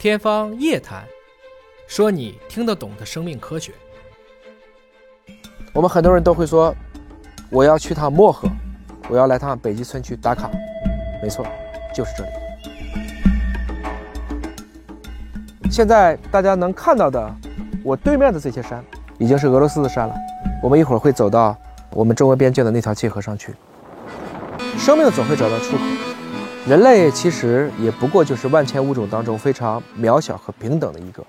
[0.00, 1.02] 天方夜谭，
[1.86, 3.74] 说你听得懂的生命科学。
[5.74, 6.74] 我们很多人都会说，
[7.50, 8.48] 我要去趟漠河，
[9.10, 10.50] 我要来趟北极村去打卡。
[11.22, 11.44] 没错，
[11.94, 12.30] 就是这里。
[15.70, 17.36] 现在大家能看到的，
[17.84, 18.82] 我对面的这些山，
[19.18, 20.14] 已经是俄罗斯的山了。
[20.62, 21.54] 我们一会儿会走到
[21.90, 23.54] 我们中俄边界的那条界河上去。
[24.78, 25.82] 生命总会找到出口。
[26.66, 31.24] 人类其实也不过就是万千物种当中非常渺小和平等的一个。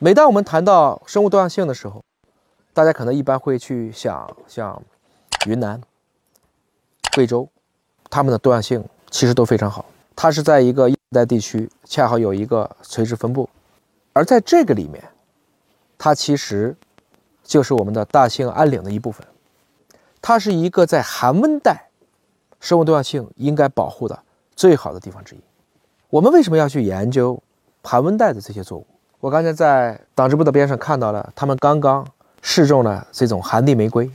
[0.00, 2.02] 每当我们谈到生物多样性的时候，
[2.72, 4.82] 大家可能一般会去想，像
[5.46, 5.80] 云南、
[7.14, 7.48] 贵州，
[8.10, 9.86] 它们的多样性其实都非常好。
[10.16, 13.48] 它是在一个热带地区，恰好有一个垂直分布，
[14.12, 15.02] 而在这个里面，
[15.96, 16.76] 它其实
[17.44, 19.24] 就是我们的大兴安岭的一部分。
[20.20, 21.90] 它是一个在寒温带，
[22.58, 24.20] 生物多样性应该保护的。
[24.56, 25.40] 最好的地方之一。
[26.10, 27.42] 我们为什么要去研究
[27.82, 28.86] 寒温带的这些作物？
[29.20, 32.06] 我刚才在党支部的边上看到了，他们刚刚
[32.42, 34.10] 试种了这种寒地玫瑰。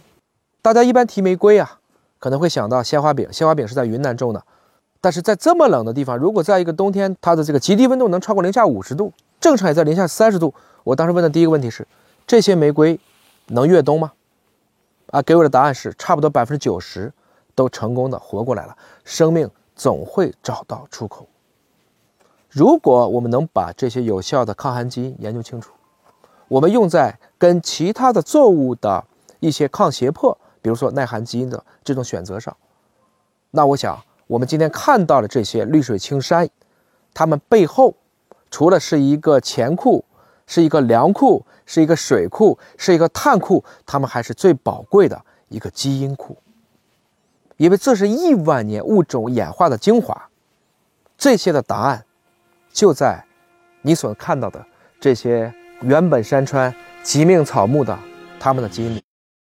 [0.62, 1.80] 大家一般提玫瑰啊，
[2.20, 3.28] 可能会想到鲜花饼。
[3.32, 4.44] 鲜花饼是在云南种的，
[5.02, 10.54] 但是在这么冷的地方，如果在一个冬天，它的这个极低温度能超过零下五十度，正常也在零下三十度。
[10.84, 11.88] 我当时问的第一个问题是：
[12.28, 13.00] 这些玫瑰
[13.48, 14.12] 能越冬吗？
[15.12, 17.12] 啊，给我的答案是，差不多百分之九十
[17.56, 19.50] 都成功的活过来了，生命。
[19.80, 21.26] 总会找到出口。
[22.50, 25.72] 如果我们能把这些有效的抗寒基因研究清楚，
[26.50, 29.06] 我们用在跟其他的作物的
[29.40, 32.54] 一些抗胁迫，比如说耐寒基因的这种选择上，
[33.52, 36.50] 那我想我们今天看到的这些绿水青山，
[37.14, 37.96] 它们背后
[38.52, 40.04] 除了是一个钱库，
[40.46, 46.36] 是一个粮库，是一个水库，是一个碳库，它们还是最宝贵的一个基因库。
[47.60, 50.30] 因为这是亿万年物种演化的精华，
[51.18, 52.06] 这些的答案
[52.72, 53.22] 就在
[53.82, 54.66] 你所看到的
[54.98, 58.00] 这些原本山川、极命草木的
[58.40, 59.04] 它们的基因里。